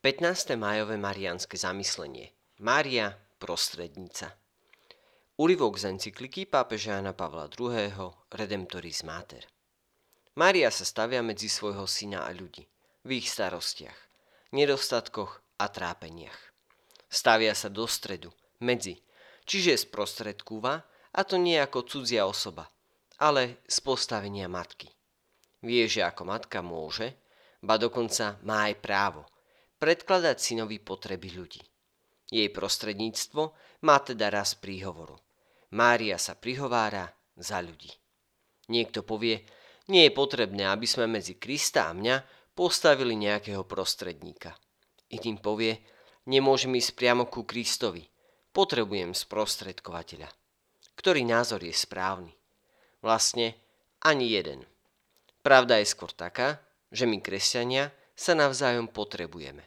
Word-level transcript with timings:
15. 0.00 0.56
májové 0.56 0.96
marianské 0.96 1.60
zamyslenie. 1.60 2.32
Mária, 2.64 3.12
prostrednica. 3.36 4.32
Úryvok 5.36 5.76
z 5.76 5.92
encykliky 5.92 6.48
pápeža 6.48 6.96
Jana 6.96 7.12
Pavla 7.12 7.52
II. 7.52 7.92
Redemptoris 8.32 9.04
Mater. 9.04 9.44
Mária 10.40 10.72
sa 10.72 10.88
stavia 10.88 11.20
medzi 11.20 11.52
svojho 11.52 11.84
syna 11.84 12.24
a 12.24 12.32
ľudí, 12.32 12.64
v 13.04 13.20
ich 13.20 13.28
starostiach, 13.28 14.00
nedostatkoch 14.56 15.60
a 15.60 15.68
trápeniach. 15.68 16.40
Stavia 17.04 17.52
sa 17.52 17.68
do 17.68 17.84
stredu, 17.84 18.32
medzi, 18.64 18.96
čiže 19.44 19.84
sprostredkúva, 19.84 20.80
a 21.12 21.20
to 21.28 21.36
nie 21.36 21.60
ako 21.60 21.84
cudzia 21.84 22.24
osoba, 22.24 22.72
ale 23.20 23.60
z 23.68 23.84
postavenia 23.84 24.48
matky. 24.48 24.88
Vie, 25.60 25.84
že 25.92 26.08
ako 26.08 26.24
matka 26.24 26.64
môže, 26.64 27.20
ba 27.60 27.76
dokonca 27.76 28.40
má 28.48 28.64
aj 28.72 28.80
právo– 28.80 29.28
predkladať 29.80 30.36
synovi 30.36 30.76
potreby 30.78 31.32
ľudí. 31.32 31.64
Jej 32.30 32.52
prostredníctvo 32.52 33.56
má 33.82 33.96
teda 34.04 34.30
raz 34.30 34.54
príhovoru. 34.54 35.18
Mária 35.74 36.20
sa 36.20 36.36
prihovára 36.36 37.10
za 37.34 37.58
ľudí. 37.58 37.90
Niekto 38.70 39.02
povie, 39.02 39.42
nie 39.90 40.06
je 40.06 40.12
potrebné, 40.14 40.70
aby 40.70 40.86
sme 40.86 41.10
medzi 41.10 41.40
Krista 41.40 41.90
a 41.90 41.96
mňa 41.96 42.22
postavili 42.54 43.18
nejakého 43.18 43.66
prostredníka. 43.66 44.54
Iným 45.10 45.42
povie, 45.42 45.82
nemôžem 46.30 46.70
ísť 46.78 46.94
priamo 46.94 47.26
ku 47.26 47.42
Kristovi, 47.42 48.06
potrebujem 48.54 49.10
sprostredkovateľa. 49.10 50.30
Ktorý 50.94 51.26
názor 51.26 51.66
je 51.66 51.74
správny? 51.74 52.30
Vlastne 53.02 53.56
ani 54.04 54.30
jeden. 54.30 54.68
Pravda 55.40 55.80
je 55.80 55.88
skôr 55.88 56.12
taká, 56.12 56.60
že 56.92 57.08
my 57.08 57.18
kresťania 57.18 57.90
sa 58.20 58.36
navzájom 58.36 58.92
potrebujeme. 58.92 59.64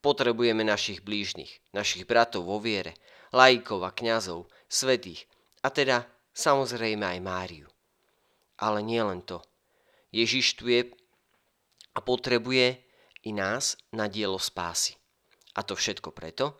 Potrebujeme 0.00 0.64
našich 0.64 1.04
blížnych, 1.04 1.60
našich 1.76 2.08
bratov 2.08 2.48
vo 2.48 2.56
viere, 2.56 2.96
laikov 3.28 3.84
a 3.84 3.92
kňazov, 3.92 4.48
svetých, 4.64 5.28
a 5.60 5.68
teda 5.68 6.08
samozrejme 6.32 7.04
aj 7.04 7.20
Máriu. 7.20 7.68
Ale 8.56 8.80
nie 8.80 9.04
len 9.04 9.20
to. 9.20 9.44
Ježiš 10.16 10.56
tu 10.56 10.72
je 10.72 10.88
a 11.92 12.00
potrebuje 12.00 12.80
i 13.28 13.30
nás 13.36 13.76
na 13.92 14.08
dielo 14.08 14.40
spásy. 14.40 14.96
A 15.52 15.60
to 15.60 15.76
všetko 15.76 16.16
preto, 16.16 16.56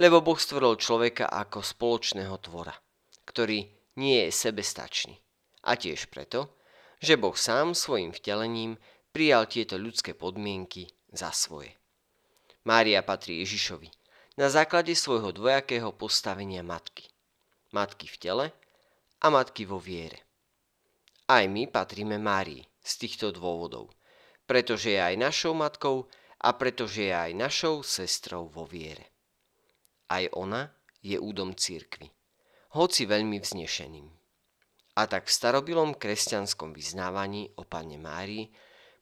lebo 0.00 0.24
Boh 0.24 0.40
stvoril 0.40 0.80
človeka 0.80 1.28
ako 1.28 1.60
spoločného 1.60 2.32
tvora, 2.40 2.72
ktorý 3.28 3.68
nie 4.00 4.24
je 4.24 4.32
sebestačný. 4.32 5.20
A 5.68 5.76
tiež 5.76 6.08
preto, 6.08 6.56
že 6.96 7.20
Boh 7.20 7.36
sám 7.36 7.76
svojim 7.76 8.16
vtelením 8.16 8.80
prijal 9.12 9.44
tieto 9.44 9.76
ľudské 9.76 10.16
podmienky 10.16 10.88
za 11.12 11.28
svoje. 11.30 11.76
Mária 12.64 13.04
patrí 13.04 13.44
Ježišovi 13.44 13.92
na 14.40 14.48
základe 14.48 14.96
svojho 14.96 15.36
dvojakého 15.36 15.92
postavenia 15.92 16.64
matky. 16.64 17.12
Matky 17.76 18.08
v 18.08 18.16
tele 18.16 18.46
a 19.20 19.26
matky 19.28 19.68
vo 19.68 19.76
viere. 19.76 20.24
Aj 21.28 21.44
my 21.44 21.68
patríme 21.68 22.16
Márii 22.16 22.64
z 22.80 22.92
týchto 22.98 23.30
dôvodov, 23.30 23.92
pretože 24.48 24.96
je 24.96 25.00
aj 25.00 25.14
našou 25.20 25.52
matkou 25.54 26.08
a 26.42 26.50
pretože 26.56 27.06
je 27.06 27.14
aj 27.14 27.32
našou 27.36 27.86
sestrou 27.86 28.48
vo 28.50 28.66
viere. 28.66 29.12
Aj 30.10 30.26
ona 30.34 30.72
je 31.00 31.16
údom 31.16 31.54
církvy, 31.54 32.10
hoci 32.74 33.06
veľmi 33.06 33.38
vznešeným. 33.38 34.08
A 34.92 35.08
tak 35.08 35.28
v 35.28 35.32
starobilom 35.32 35.96
kresťanskom 35.96 36.76
vyznávaní 36.76 37.48
o 37.56 37.64
Pane 37.64 37.96
Márii 37.96 38.52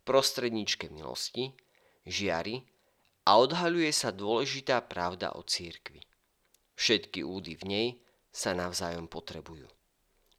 prostredničke 0.04 0.88
milosti, 0.92 1.52
žiari 2.06 2.64
a 3.28 3.36
odhaľuje 3.38 3.90
sa 3.92 4.10
dôležitá 4.10 4.80
pravda 4.84 5.32
o 5.36 5.44
církvi. 5.44 6.02
Všetky 6.74 7.20
údy 7.20 7.54
v 7.60 7.64
nej 7.68 7.88
sa 8.32 8.56
navzájom 8.56 9.06
potrebujú. 9.06 9.68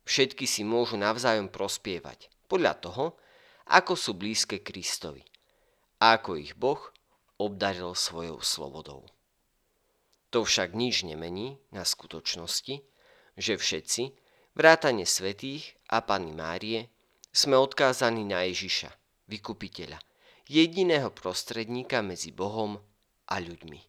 Všetky 0.04 0.50
si 0.50 0.66
môžu 0.66 0.98
navzájom 0.98 1.54
prospievať 1.54 2.34
podľa 2.50 2.74
toho, 2.82 3.06
ako 3.70 3.94
sú 3.94 4.18
blízke 4.18 4.60
Kristovi 4.60 5.24
a 6.02 6.18
ako 6.18 6.42
ich 6.42 6.58
Boh 6.58 6.82
obdaril 7.38 7.94
svojou 7.94 8.42
slobodou. 8.42 9.06
To 10.32 10.48
však 10.48 10.74
nič 10.74 11.04
nemení 11.04 11.60
na 11.70 11.84
skutočnosti, 11.84 12.82
že 13.36 13.54
všetci, 13.60 14.04
vrátane 14.56 15.04
svetých 15.04 15.76
a 15.92 16.02
Panny 16.02 16.32
Márie, 16.32 16.90
sme 17.32 17.56
odkázaní 17.56 18.28
na 18.28 18.44
Ježiša, 18.48 18.92
vykupiteľa, 19.32 19.96
jediného 20.52 21.08
prostredníka 21.16 22.04
medzi 22.04 22.36
Bohom 22.36 22.76
a 23.32 23.40
ľuďmi. 23.40 23.80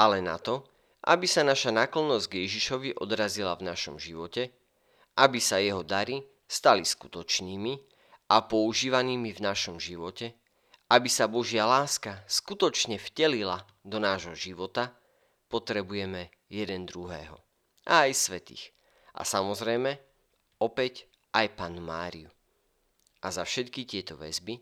Ale 0.00 0.24
na 0.24 0.40
to, 0.40 0.64
aby 1.04 1.28
sa 1.28 1.44
naša 1.44 1.68
náklonnosť 1.68 2.26
k 2.32 2.38
Ježišovi 2.48 2.90
odrazila 2.96 3.52
v 3.60 3.68
našom 3.68 4.00
živote, 4.00 4.48
aby 5.20 5.36
sa 5.36 5.60
jeho 5.60 5.84
dary 5.84 6.24
stali 6.48 6.88
skutočnými 6.88 7.72
a 8.32 8.40
používanými 8.40 9.36
v 9.36 9.40
našom 9.44 9.76
živote, 9.76 10.32
aby 10.88 11.08
sa 11.12 11.28
Božia 11.28 11.68
láska 11.68 12.24
skutočne 12.24 12.96
vtelila 12.96 13.60
do 13.84 14.00
nášho 14.00 14.32
života, 14.32 14.96
potrebujeme 15.52 16.32
jeden 16.48 16.88
druhého. 16.88 17.36
A 17.84 18.08
aj 18.08 18.16
svetých. 18.16 18.72
A 19.12 19.28
samozrejme, 19.28 20.00
opäť 20.64 21.04
aj 21.36 21.52
Panu 21.52 21.84
Máriu 21.84 22.32
a 23.22 23.30
za 23.30 23.46
všetky 23.46 23.86
tieto 23.86 24.18
väzby 24.18 24.58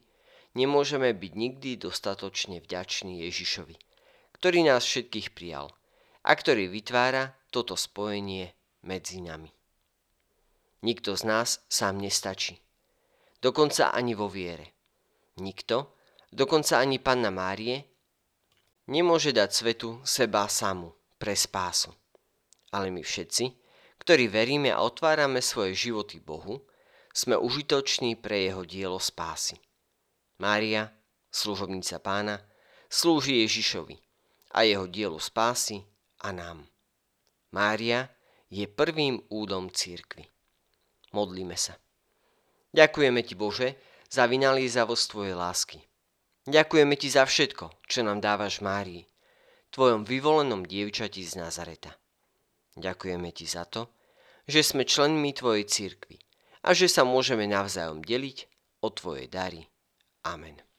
nemôžeme 0.55 1.11
byť 1.17 1.33
nikdy 1.35 1.71
dostatočne 1.81 2.61
vďační 2.61 3.25
Ježišovi, 3.27 3.77
ktorý 4.37 4.69
nás 4.69 4.85
všetkých 4.85 5.33
prijal 5.33 5.73
a 6.21 6.31
ktorý 6.37 6.69
vytvára 6.69 7.35
toto 7.49 7.75
spojenie 7.75 8.53
medzi 8.85 9.25
nami. 9.25 9.51
Nikto 10.81 11.17
z 11.17 11.23
nás 11.25 11.49
sám 11.69 12.01
nestačí. 12.01 12.61
Dokonca 13.41 13.93
ani 13.93 14.13
vo 14.17 14.29
viere. 14.29 14.77
Nikto, 15.41 15.97
dokonca 16.29 16.81
ani 16.81 17.01
Panna 17.01 17.33
Márie, 17.33 17.85
nemôže 18.89 19.33
dať 19.33 19.51
svetu 19.53 19.91
seba 20.05 20.49
samu 20.49 20.93
pre 21.17 21.33
spásu. 21.33 21.93
Ale 22.73 22.93
my 22.93 23.01
všetci, 23.01 23.45
ktorí 24.01 24.29
veríme 24.29 24.73
a 24.73 24.81
otvárame 24.81 25.45
svoje 25.45 25.77
životy 25.77 26.21
Bohu, 26.21 26.65
sme 27.11 27.35
užitoční 27.35 28.15
pre 28.17 28.47
jeho 28.47 28.63
dielo 28.63 29.03
spásy. 29.03 29.59
Mária, 30.39 30.95
služobnica 31.31 31.99
pána, 31.99 32.41
slúži 32.87 33.43
Ježišovi 33.45 33.99
a 34.55 34.63
jeho 34.63 34.87
dielu 34.87 35.19
spásy 35.19 35.83
a 36.23 36.33
nám. 36.33 36.67
Mária 37.51 38.09
je 38.51 38.67
prvým 38.67 39.23
údom 39.29 39.71
církvy. 39.71 40.27
Modlíme 41.11 41.59
sa. 41.59 41.75
Ďakujeme 42.71 43.21
ti, 43.27 43.35
Bože, 43.35 43.75
za 44.07 44.27
vynaliezavosť 44.31 45.05
tvojej 45.11 45.35
lásky. 45.35 45.79
Ďakujeme 46.47 46.95
ti 46.95 47.11
za 47.11 47.27
všetko, 47.27 47.83
čo 47.87 48.01
nám 48.07 48.23
dávaš 48.23 48.63
Márii, 48.63 49.07
tvojom 49.75 50.07
vyvolenom 50.07 50.63
dievčati 50.67 51.23
z 51.27 51.39
Nazareta. 51.43 51.95
Ďakujeme 52.79 53.31
ti 53.35 53.47
za 53.51 53.67
to, 53.67 53.91
že 54.47 54.63
sme 54.63 54.87
členmi 54.87 55.35
tvojej 55.35 55.67
církvy 55.67 56.30
a 56.61 56.77
že 56.77 56.87
sa 56.89 57.03
môžeme 57.05 57.49
navzájom 57.49 58.05
deliť 58.05 58.49
o 58.85 58.89
Tvoje 58.93 59.29
dary. 59.29 59.69
Amen. 60.25 60.70